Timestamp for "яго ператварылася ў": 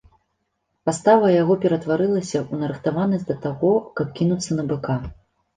1.41-2.63